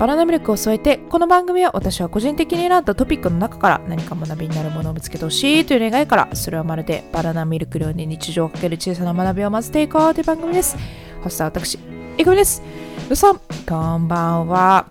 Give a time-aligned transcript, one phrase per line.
[0.00, 10.78] バナナミルクを添えてこの番組は私は個人的に選んだトピックの中から何か学びになるものを見つけてほしいという願いからそれはまるでバナナミルク量に日常をかける小さな学びを混ぜていこうという番組です。
[11.22, 11.78] ホストは私
[12.16, 12.62] いくみです？
[13.10, 14.86] うさんこんばんは。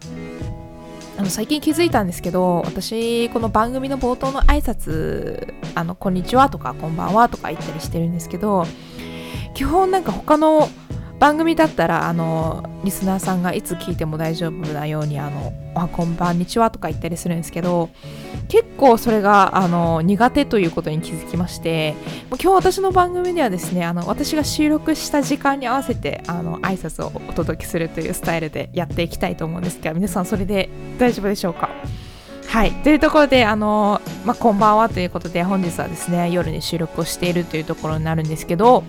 [1.18, 8.64] あの最近気づいたんですけど私この番組の冒頭の挨拶あのこんにちはとかこんばんはとか言ったりしてるんですけど
[9.56, 10.70] 基本なんか他の
[11.20, 17.90] 番組だったらあのリスナーさんがいつ聞いても大丈夫なようにあのあこんばんにちはとか言ったりするんですけど
[18.48, 21.96] 結構それがあの苦手ということに気づきまして
[22.30, 31.70] 今日私の番組ではですねあの私が収録した時間に合わせてあの挨拶をお届けするというスタイルでやっていきたいと思うんですが皆さんそれで大丈夫でしょうか？
[32.48, 32.72] はい。
[32.82, 38.84] というところで、あの、まあ、こんばんはということで、本日はですね、夜に収録をしているというところになるんですけど、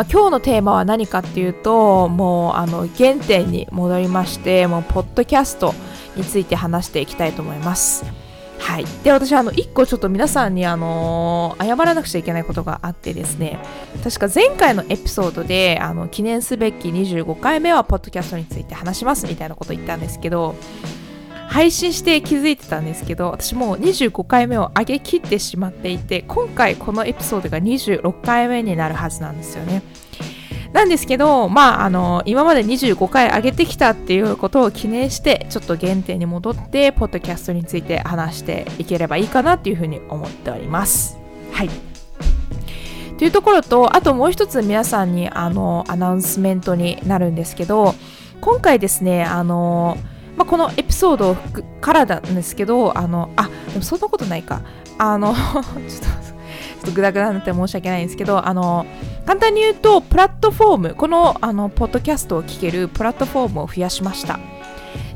[0.00, 5.74] まあ、今日のテーマは何かっていうともうあの原点に戻りましてもうポッドキャスト
[6.16, 8.06] について話していきたいと思います。
[8.58, 13.58] はい、で私あの1個ちょっと皆さんに、あのー、謝らなくちゃいけないことがあってですね
[14.02, 20.54] 確か前回のエピソードであの記念すべき25回目はポッドキャストについて話しますみたいなこと言ったんですけど
[21.50, 29.82] 配信して気づいてたんですけど私もう25回目を上げきってしまっていて今回このエピソードが26回目になるはずなんですよね。
[30.72, 41.18] なんですけど、まあ、あの今まで25回上げてきたっていうことを記念してちょっと原点に戻ってポッドキャストについて話していければいいかなっていうふうに思っております。
[41.50, 41.70] はい。
[43.18, 47.96] というところとあともう一つ皆さんにあのアナウンスメントになるんですけど
[48.40, 49.98] 今回ですねあの
[50.40, 51.36] まあ、このエピソード
[51.82, 54.62] からなんですけど、あの、あ、でもそんなことないか。
[54.96, 55.76] あの、ちょっと、ちょ
[56.80, 58.86] っとグダグダになって申し訳ないんですけど、あの、
[59.26, 64.40] 簡単に言うと、プラットフォーム、この、あの、ポッドキャストを聞けるプラットフォームを増やしました。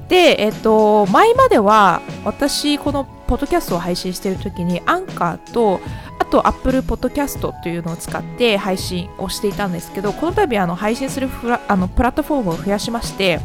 [0.08, 5.80] で、えっと、前までは、私、このポッドキャストを配信しているときに、アンカーと、
[6.18, 11.30] あと、Apple Podcast というのを使って配信をしていたんですけど、この度、あの、配信する
[11.66, 13.40] あのプラットフォームを増やしまして、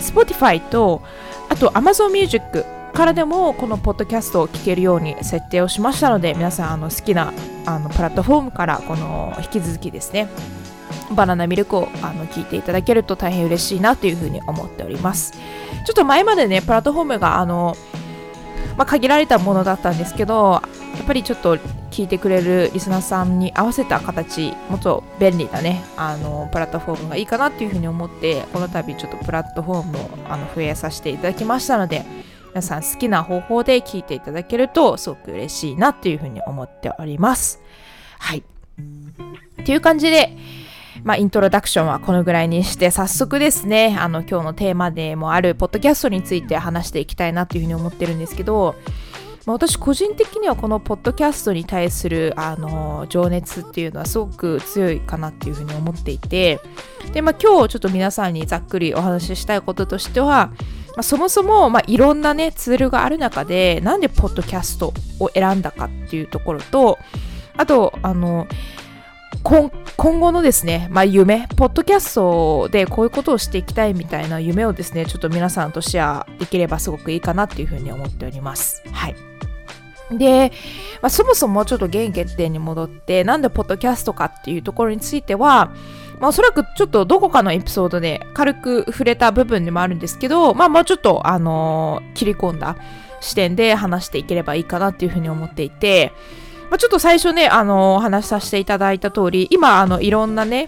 [0.00, 1.02] Spotify と
[1.48, 7.32] あと Amazon Music からでもこのポッドキャストを聞けるように設定をしましたので皆さんあの好きな
[7.66, 10.28] あのプラットフォームからこの引き続きですね
[11.14, 15.32] バナナミルクをあの聞いていただけると大変嬉しいなというふうに思っております。
[15.32, 17.76] ちょっと前までねプラットフォームがあの、
[18.76, 20.62] まあ、限られたものだったんですけど
[20.96, 21.56] やっぱりちょっと
[21.90, 32.04] 聞いてくれるリスナーさんに合わせた形もっと便利なねあのプラットフォームがいいかなっていうふうに思ってこの度ちょっとプラットフォームをあの増えさせていただきましたので
[32.50, 37.60] 皆さん好きな方法で聞いていただけるとすごく嬉しいなっていうふうに思っております。
[38.18, 38.38] はい。
[38.38, 40.36] っていう感じで
[41.04, 48.74] まあ、イントロダクションはこのぐらいにして、早速ですね、あの、今日のテーマでもある、ポッドキャストについて話していきたいなというふうに思ってるんですけど、
[49.46, 56.60] まあ、私個人的にはこのポッドキャストに対するあの情熱っていうのはすごく強いかなっていうふうに思っていて
[57.12, 60.56] で、まあ、今日ちょっと皆さんにざっくりお話ししたいこととしては、ま
[60.98, 66.98] あ、そもそも、まあ、いろんなねツールがある中でなんでポッドキャストを選んだかっていうところと
[67.56, 68.46] あとあの
[69.42, 78.82] 今後のですね、まあ、夢、ポッドキャストでこういうことをしていきたいみたいな夢をですね、ちょっと皆さんとシェアできればすごくいいかなっていうふうに思っております。
[78.92, 79.29] はい。
[80.10, 80.52] で、
[81.02, 85.72] まあ、そもそもちょっと原決点に戻って、なんでポッドキャストかっていうところについては、
[86.18, 92.76] まあ、おそらくちょっとどこかのエピソードで軽く触れた部分でもあるんですけど、まあ、もうちょっと、あのー、切り込んだ
[93.20, 96.12] 視点で話していければいいかなっていうふうに思っていて、
[96.70, 100.66] まあ、ちょっと最初ね、あのー、話させていただいた通り、今、あの、いろんなね、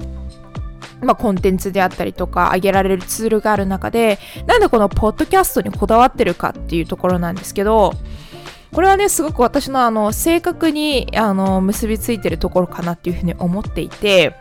[1.03, 7.93] まあ、コンテンツであったりとか、上げられるツールがある中で、なんでこのポッドキャストにこだわってるかっていうところなんですけど、
[8.73, 14.35] これはね、すごく私のあの性格にあの結びついてるところかなっていうふうに思っていて、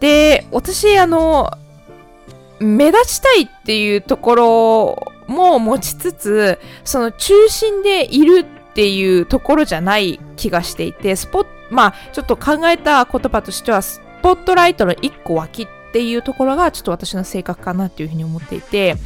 [0.00, 1.50] で、私、あの、
[2.60, 18.96] 目立ちたいっていうところも持ちつつ、その中心でいるっていうところじゃない気がしていて、スポッまあ、ちょっと考えた言葉としては、スポットライトの一個脇っていうところがちょっと私の性格かなっていうふうに思っていて、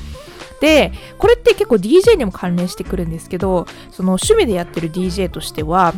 [0.61, 5.95] でこれって結構 DJ にも関連してくるんですけどその趣味でやってる DJ としては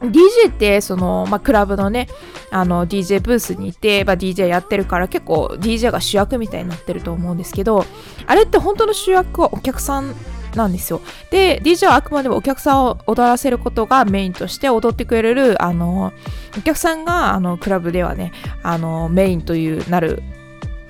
[0.00, 2.08] DJ ってその、まあ、クラブのね
[2.50, 7.84] あの DJ ブースにいて、まあ、DJ やってるから結構 DJ が主役みたいになってると思うんですけど
[8.26, 10.14] あれって本当の主役はお客さん
[10.56, 11.00] なんですよ。
[11.30, 16.12] で DJ はあくまでもお客さんを踊らせることがメインとして踊ってくれるあの
[16.58, 18.32] お客さんがあのクラブではね
[18.62, 20.22] あのメインというなる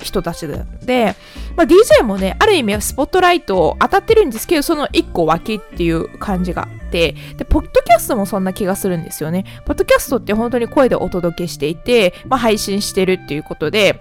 [0.02, 1.14] 人たちで、
[1.56, 9.44] まあ、DJ もね、ある意味スポットライト当たってるんですけど、その一個脇っていう感じがあって、で、ポッドキャストもそんな気がするんですよね。
[9.64, 14.00] ポッドキャストって本当に声でお届けしていて、まあ、配信してるっていうことで、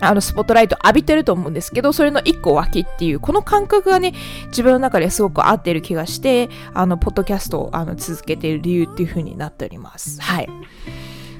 [0.00, 4.14] あの、スポットライト浴びてると思うんですけど、それの一個脇っていう、この感覚がね、
[4.46, 10.20] 自分の中ですごく合ってる気がして、あの、ポッドキャストをあの続けている理由っていう風になっております。
[10.22, 10.48] はい。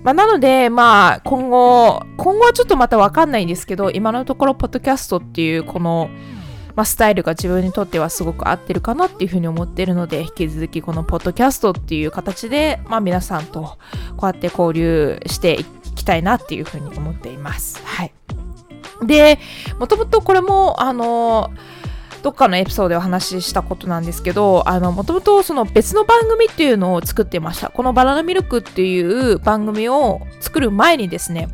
[0.02, 6.10] まあ、なので、まあ、今後、今後はちょっとまたわかんないんですけど、今のところ、ポッドキャストっていう、この、
[6.76, 13.78] まあ、スタイルが自分にとってはすごく合ってるかなっていうふうに思ってるので、引き続きこのポッドキャストっていう形で、まあ、皆さんと
[14.16, 15.64] こうやって交流してい
[15.94, 17.82] きたいなっていうふうに思っています。
[17.84, 18.12] はい。
[19.02, 19.38] で、
[19.78, 21.50] もともとこれも、あの
[22.22, 27.70] どっかのエピソードでお話ししたことなんですけど、あの、もともとその別の番組っていうのを作ってました。
[27.70, 31.48] このバナナミルクっていう番組を作る前にですね、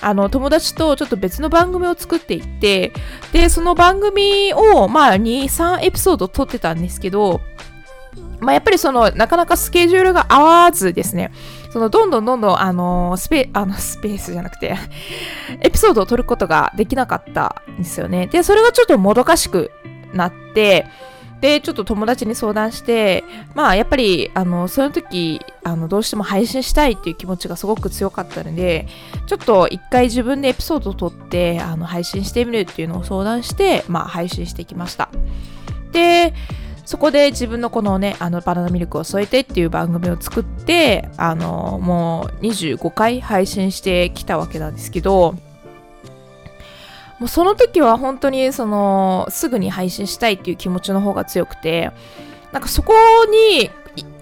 [0.00, 2.92] あの、友達とちょっと別の番組を作っていって、
[3.32, 7.40] で、その番組を、まあ、2、3エピソード撮ってたんですけど、
[8.40, 11.32] まあ、やっぱりその、なかなかスケジュールが合わずですね、
[11.72, 14.76] その、どんどんどんどん、あの、スペ、あの、スペースじゃなくて
[15.60, 18.26] エピソードを撮ることができなかったんですよね。
[18.26, 19.70] で、それがちょっともどかしく
[20.12, 20.86] なって、
[21.42, 23.24] で、ちょっと友達に相談して、
[23.54, 28.86] まあやっぱり、あの、その時、あの、どうしても配信したいっていう気持ちがすごく強かったので、
[29.26, 35.08] ちょっと一回自分でエピソードを撮って、あの、配信してみるっていうのを相談して、まあ配信してきました。
[35.90, 36.32] で、
[36.84, 45.34] そこで自分のこのね、あの、バナナミルクを添えてっていう番組を作って、あの、もう25回配信してきたわけなんですけど、
[47.22, 51.92] もうその時は本当にそのすぐに配信したいっていう気持ちの方が強くて
[52.50, 52.94] なんかそこ
[53.30, 53.70] に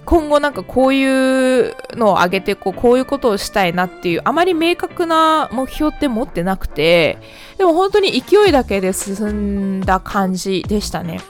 [0.04, 7.16] 今後なんかこういうのを上げてこうこういうことをしたいなっていうあまり明確な目標って持ってなくて
[7.56, 11.20] でも本当に勢いだけで進んだ感じでしたね。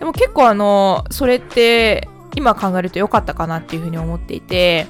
[0.00, 4.88] でも結構あのそれって今考えると良かったかなっていうふうに思っていて、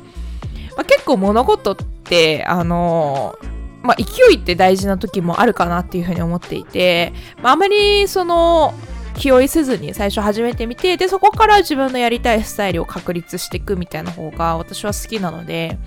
[0.75, 3.37] まあ、結構物事ってあの
[3.85, 8.75] まあ、勢いって大事な時もあるかなっていうふうに思っていて、まあ、あまりその
[9.15, 15.79] 気負いせずに最初始めてみてでそこから自分のやりたいスタイルを確立していくみたいな方が私は好きなので、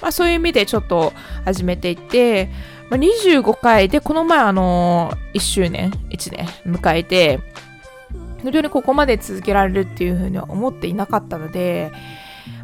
[0.00, 1.12] まあ、そういう意味でちょっと
[1.44, 2.48] 始めていって、
[2.88, 7.38] まあ、25回でこの前あの1周年1年迎えて
[8.42, 11.92] 本当にここまで続けられるっていうふうには思っていなかったので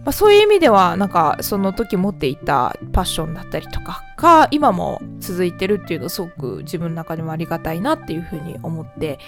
[0.08, 9.18] まあ、そういう意味ではなんかその時持っていたパッションだったりとかが今も続いてるっていうのすごく自分の中でもありがたいなっていうふうに思って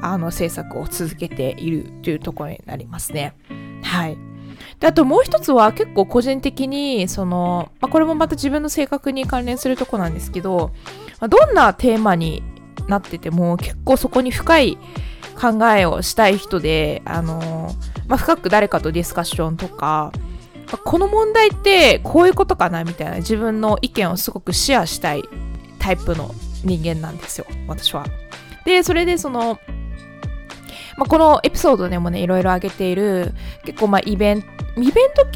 [0.00, 3.34] あの制作を続けているというところになりますね。
[3.82, 4.16] はい。
[4.78, 10.70] であともう一つは結構個人的にその、まあ、これもまた自分の性格に関連するとこなんですけど、
[11.20, 12.42] ま、どんなテーマに
[12.88, 14.78] なってても結構そこに深い
[15.38, 17.74] 考えをしたい人で、あの
[18.08, 20.12] まあ、深く誰かとディスカッションとか、
[20.78, 25.24] この問題ってこういうことかなみたいな自分の意見をすごくシェアしたい
[25.78, 26.34] タイプの
[26.64, 28.06] 人間なんですよ、私は。
[28.64, 29.58] で、それでその、
[30.96, 35.26] まあ、このエピソードでもね、いろいろ挙げている、結構まあイベント、イベント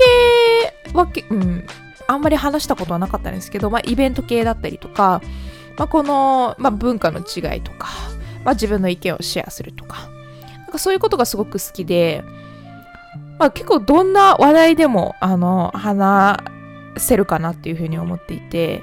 [0.84, 1.66] 系はけ、うん、
[2.06, 5.22] あんまり話したことはなかったんですけど、まあ、イベント系だったりとか、
[5.76, 7.88] まあ、この、まあ、文化の違いとか、
[8.44, 10.08] まあ、自分の意見をシェアするとか、
[10.58, 12.22] なんかそういうことがすごく好きで、
[13.38, 16.38] まあ、結構どんな話題でも、あの、話
[16.96, 18.82] せるかなっていうふうに思っていて、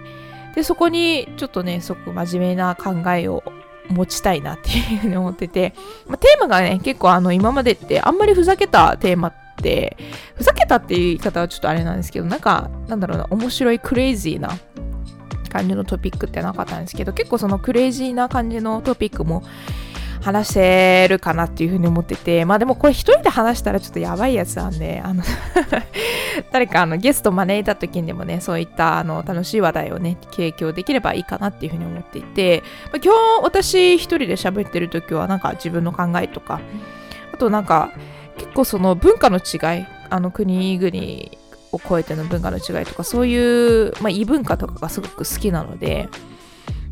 [0.55, 3.43] で、そこにちょっとね、すごく真面目な考えを
[3.89, 5.73] 持ちたいなっていうふうに思ってて、
[6.07, 9.97] まあ、テーマがね、結構あの、今までってあんまりふざけたテーマって、
[10.35, 14.51] ふざけたっていう言い方はちょっとあれなんですけど、なんか、なんだろうな、面白いクレイジーな
[15.49, 19.43] 感じのトピックってなかったんですけど、結構そのクレイジーな感じのトピックも
[20.21, 25.23] 話せるかなっていうふうに思ってて、まあでもこれ一人で話したらちょっとやばいやつなんで、あの
[26.51, 36.61] 誰かあのゲスト招いた時にでもね、そういったあの楽しい話題をね、提供できればいいかなっていうふうに思っていて、まあ、今日私一人で喋ってる時はなんか自分の考えとか、
[37.33, 37.91] あとなんか
[38.37, 46.09] 結構その文化の違い、あの国々を超えての文化の違いとか、そういう、まあ、異文化とかがすごく好きなので、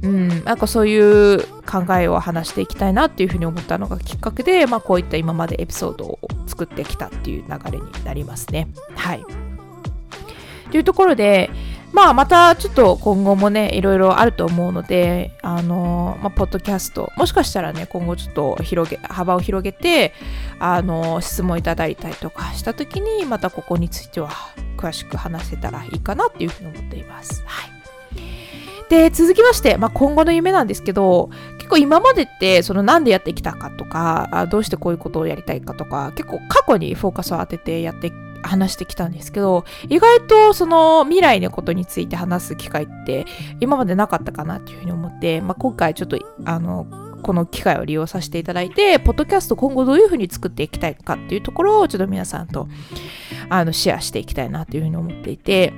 [0.02, 8.70] うん、なんかそういう考えを話していきたいなっていうふうに思ったのがきっかけで、まあ、こういった今までエピソードを作ってきたっていう流れになりますね。
[8.96, 9.26] はい。
[10.72, 11.50] というところで、
[11.92, 20.14] まあ、またちょっと今後もね、いろいろあると思うので、あの、まあ、ポッドキャスト、もしかしたらね、今後ちょっと広げ、幅を広げて、
[20.60, 24.30] あの、質問いただいたりとかしたときに、またここについては
[24.78, 27.44] 詳しく話せたらいいかなっていうふうに思っています。
[27.46, 27.80] はい。
[28.90, 43.26] で、続きまして、まあ、今後の夢なんですけど、結構今までって、そのなんでやってきたかとか、どうしてこういうことをやりたいかとか、結構過去にフォーカスを当ててやって話してきたんですけど、意外とその未来のことについて話す機会って
[43.60, 46.88] 今までなかったかなっていうふうに思って、まあ、今回ちょっとあの、
[47.22, 52.68] この機会を利用させていただいて、ポッドキャスト今後どういうふうに作っていきたいかっていうところをちょっと皆さんと
[53.50, 55.74] あのシェアしていきたいなというふうに思っていて、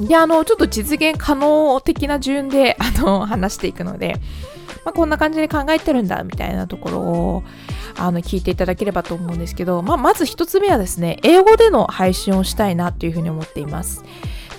[0.00, 4.16] で、あの、ちょっと実現可能的な順で、 あの、話していくので、
[4.84, 7.42] まあ、こんな感じで考えてるんだ、みたいなところを、
[7.96, 14.04] あの、聞いていただければと思うんですけど、まあ、まず一つ目はですね、英語での配信をしたいなっていうふうに思っています。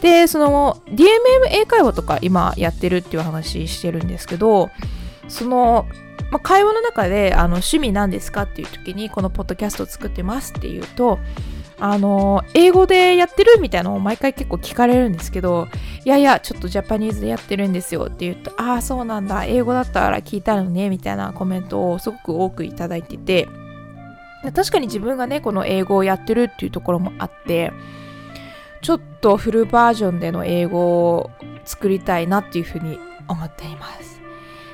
[0.01, 1.07] で、その、DMM
[1.51, 4.69] 英会話とか今やってるっていう話してるんですけど、
[5.27, 5.87] その、
[6.31, 11.19] まあ、会話の中で、あの、趣味なんですかっていう時に、このポッドキャストを作ってますっていうと、
[11.83, 15.67] あの、英語でやってるみたいなのを毎回結構聞かれるんですけど、
[16.05, 23.47] いやいや、ちょっとジャパニーズでやってるんですよって言うと、ああ、そうなんだ、英語だったら聞いたのね、みたいなコメントをすごく多くいただいてて、
[24.53, 27.73] 確かに自分がね、この英語をやってるっていうところもあって、
[28.83, 31.31] ちょっとフルバージョンでの英語を
[31.65, 34.21] 作りたいなっていうふうに思っています。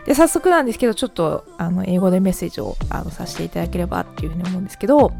[0.05, 5.13] で、早速なんですけど、ちょっとあの英語でメッセージをあのさせていただければっていうふうに思うんですけど、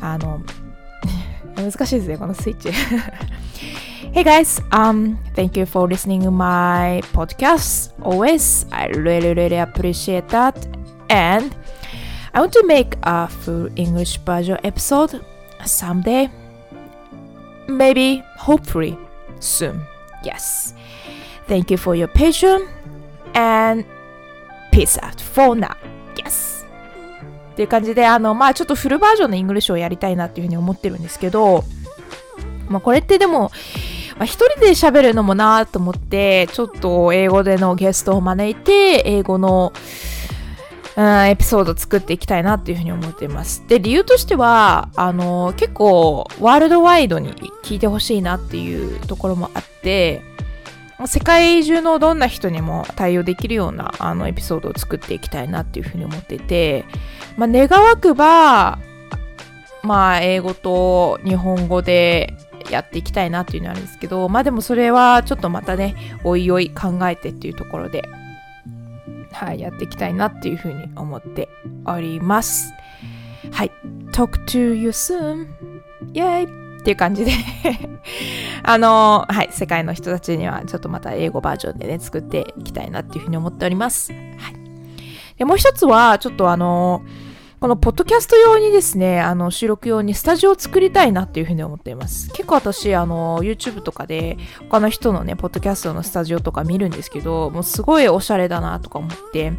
[0.00, 0.42] あの、
[1.61, 2.69] 難しいですね、このスイッチ。
[4.13, 7.93] hey guys, um, thank you for listening to my podcast.
[8.01, 10.55] Always, I really, really appreciate that.
[11.09, 11.55] And
[12.33, 15.21] I want to make a full English version episode
[15.65, 16.29] someday.
[17.67, 18.97] Maybe, hopefully,
[19.39, 19.81] soon.
[20.23, 20.73] Yes.
[21.47, 22.63] Thank you for your patience
[23.33, 23.85] and
[24.71, 25.75] peace out for now.
[26.17, 26.60] Yes.
[27.52, 31.64] っていう感じで、あの、まあちょっとフルバージョンのイングリッシュをやりたいなっていうふうに思ってるんですけど、
[32.68, 33.50] まあこれってでも、
[34.16, 39.72] まあ、一人で喋るのもなと思って、ちょっと英語でのゲストを招いて、英語の、
[40.96, 43.64] うん、エピソード作っていきたいなっていうふうに思っています。
[43.66, 47.32] で、理由としては、あの、結構ワールドワイドに
[47.62, 50.22] 聞いてほしいなっていうところもあって、
[51.06, 56.84] 世界中のどんな人にも対応できるようなあのエピソードを作っていきたいなっていうふうに思ってて、
[57.36, 58.78] まあ、願わくば、
[59.82, 62.34] まあ、英語と日本語で
[62.70, 68.02] やっていきたいなっていうのはあるんですけど、まあでもそれはちょっとまたね、おいおい考えてっていうところで、
[69.32, 71.48] はい、やっていきたいなっていうふうに思って
[71.86, 72.72] おります。
[73.50, 73.72] はい、
[74.12, 75.48] talk to you soon!
[76.14, 77.30] イェイっていう感じで
[78.64, 84.12] あのはい、世界の人たちにはちょっとまた英語バージョンでね、作っていきたいなっていうふうに思っております。
[84.12, 84.22] はい。
[85.38, 87.02] で、もう一つは、ちょっとあの
[87.60, 92.28] このポッドキャスト用にですね、あの収録用にスタジオを作りたいなっていうふうに思っています。
[92.32, 94.36] 結構私、あの、YouTube とかで
[94.68, 99.52] 他の人のね、ポッドキャストのスタジオとか見るんですけど、もうすごいおしゃれだなとか思って、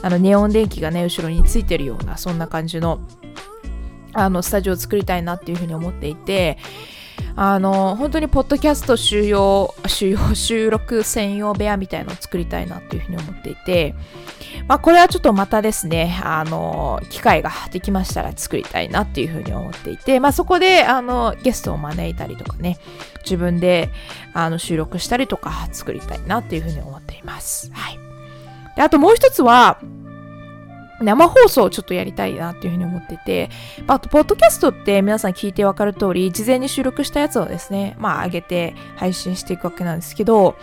[0.00, 3.00] あの、ネオン電気がね、後ろについてるような、そんな感じの
[4.12, 6.58] あのスタジオを作りたいなっていうふうに思っていて
[7.34, 13.94] あの本当にポッドキャスト収容収容収録専用部屋みたいのを作りたいなっていうふうに思っていて
[14.68, 22.78] まあこれはちょっとまたですねあの機会ができましたら作りたいなっていうふうに思っていてまあそこであのゲストを招いたりとかね
[23.24, 23.90] 自分で
[24.34, 27.70] あの収録したりとか作りたいなっていうふうに思っています。
[27.72, 27.98] はい。
[28.76, 29.78] であともう一つは
[31.02, 33.50] 生放送をちょっとやりたいなっていうふうに思ってて、
[33.86, 40.56] まあと、ポッドキャストって皆さん聞いてわかる通り、事前に収録したやつをですね、まあ、上げて配信していくわけなんですけど、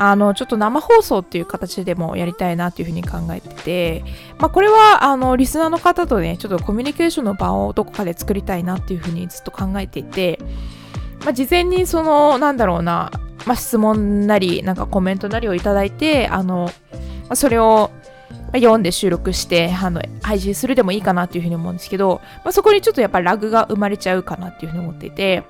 [0.00, 4.04] あの、ちょっと生放送っていう形でもやりたいなっていうふうに考えてて、
[4.38, 10.38] まあ、これは、あの、リスナーの方とね、ちょっとコミュニケーションの場をどこかで作りたいなっていうふうにずっと考えていて、
[11.24, 13.10] まあ、事前にその、なんだろうな、
[13.44, 16.70] まあ、質問なり、なんかコメントなりをいただいて、あの、
[17.34, 17.90] それを
[18.54, 25.44] 読んで収録してあの配信するでもいいかなっていうふうに思うんですけど、まあ、そこにちょっとやっぱラグが生まれちゃうかなっていうふうに思っていて、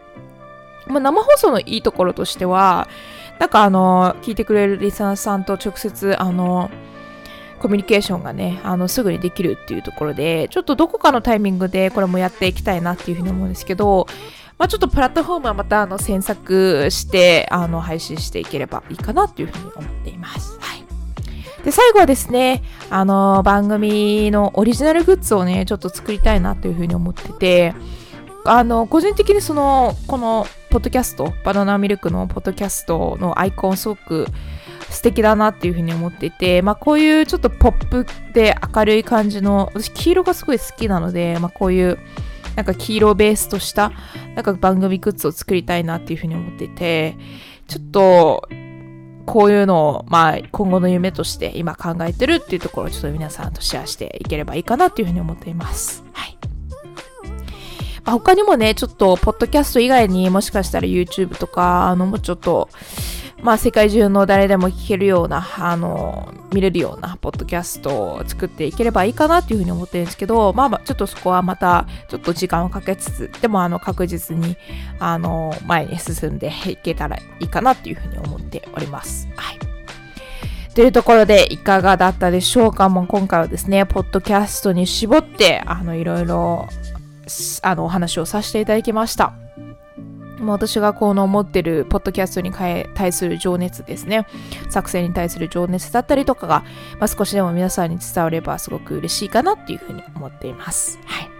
[0.86, 2.88] まあ、生放送のいいところとしては
[3.38, 6.70] なんかあの聞いてくれるリスナーさんと直接あの
[7.60, 14.06] コミュニケーションがねあのすぐにできるっていうところでちょっとどこかのタイミングでこれもやっていきたいなっていうふうに思うんですけど
[14.58, 20.57] まあ、ちょっとプラットフォームはまたあの詮索してあの配信していければいいかなっていうふうに思っています。
[21.64, 27.74] で、最後はですね、あの、番組のオリジナルグッズをね、ちょっと作りたいなというふうに思ってて、
[28.44, 34.26] あの、個人的にその、この、ポッドキャスト、バナナミルクのポッドキャストのアイコンすごく
[34.90, 41.98] 素敵だなっていうふうに思っていて、まあこういうちょっとポップで明るい感じの、私黄色がすごい好きなので、まあこういう
[42.54, 43.92] なんか黄色ベースとした
[44.34, 47.16] なんか番組グッズを作りたいなっていうふうに思っていて、
[47.66, 48.48] ちょっと
[49.28, 56.02] こういうのを、まあ、今後の夢として今考えてるっていうところをちょっと皆さんとシェアしていければいいかなっていうふうに思っています。
[56.14, 56.38] はい。
[58.04, 62.70] まあ、他にもね、ちょっと、ポッドキャスト以外にもしかしたら YouTube とか、あの、もうちょっと、
[63.40, 74.56] まあ、世界中の誰でも聞けるような、あの、見れるようなポッドキャストを作っていければいいかなっていうふうに思ってるんですけど、まあ、ちょっとそこはまた、ちょっと時間をかけつつ、でも、あの、確実に、
[74.98, 79.28] あの、前に進んでいけたらいいかなっていうふうに思っております。
[79.36, 79.58] はい。
[80.74, 82.88] というところで、いかがだったでしょうか？
[82.88, 86.68] もう今回はですね、ポッドキャストに絞って、あの、いろいろ、
[87.62, 89.32] あの、お話をさせていただきました。
[90.38, 94.26] もう私がこの思ってるポッドキャストに対する情熱ですね。
[94.70, 96.64] 作成に対する情熱だったりとかが、
[96.98, 100.98] まあ、少しでも皆さんに伝わればすごく嬉しいかなっていうふうに思っています。
[101.04, 101.30] はい。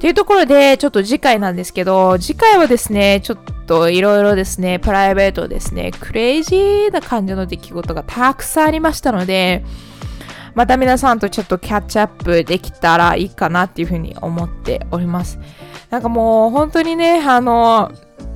[0.00, 9.64] というところで、ちょっと次回なんですけど、次回はですね、ちょっといろいろですね、プライベートですね、クレイジーな感じの出来事がたくさんありましたので、
[10.54, 15.38] また皆さんとちょっとキャッチアップできたらいいかなっていうふうに思っております。
[15.90, 17.92] なんかもう本当にね、あの、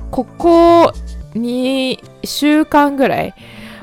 [0.09, 0.93] ここ
[1.35, 3.33] 2週間ぐらい、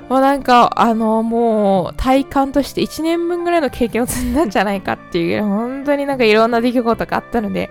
[0.08, 7.70] もうなんか、あの、もう体感として1年分ぐらいの経験を積んだんじゃないかっていう、本当になんかいろんな出来事があったので、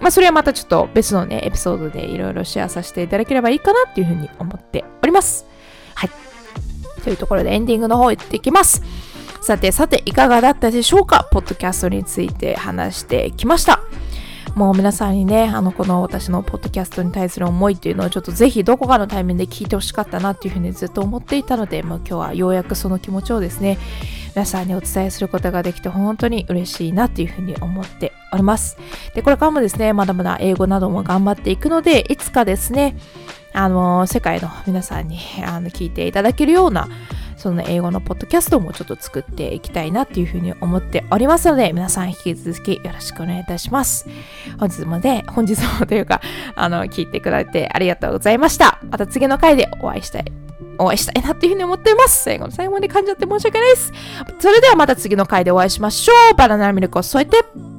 [0.00, 5.46] まあそれはまたちょっと別のね、エピソードでいろいろシェアさせていただければいいかなっていうふうに思っております。
[5.94, 6.10] はい。
[7.02, 8.82] というところでエンディングの方行ってきます。
[9.42, 11.28] さてさて、いかがだったでしょうか？
[11.30, 13.80] ポッドキャストについて話してきました。
[14.54, 23.78] もう皆さんにね、あの、この私のポッドキャストに対する思いっていうのをちょっとぜひどこかのタイミングで聞いてほしかったなっていうふうにずっと思っていたので、もう今日はようやくその気持ちをですね、
[24.34, 28.76] 皆さんにお伝えすることができて本当に嬉しいなっていうふうに思っております。
[29.14, 32.96] で、これからもですね、まだまだ英語なども頑張っていくので、いつかですね、
[33.52, 36.88] あの、世界の皆さんにあの聞いていただけるような、
[37.40, 44.06] その英語のポッドキャストもちょっと作っていきたいなっていうふうに思っておりますので、皆さん引き続きよろしくお願いいたします。
[44.58, 46.20] 本日もね、本日もというか、
[46.54, 48.78] あの、聞いてくれてありがとうございました。
[48.90, 50.24] また次の回でお会いしたい。
[50.76, 52.24] お会いしたいなっていうふうに思っています。
[52.24, 53.92] 最後の最後まで感じちゃって申し訳ないです。
[54.38, 56.34] それではまた次の回でお会いしましょう。
[56.34, 57.69] バナナミルクを添えて。